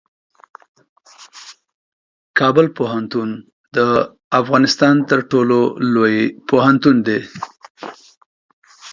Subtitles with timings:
[2.39, 3.29] کابل پوهنتون
[3.75, 3.77] د
[4.39, 5.59] افغانستان تر ټولو
[5.93, 6.17] لوی
[6.49, 7.19] پوهنتون دی.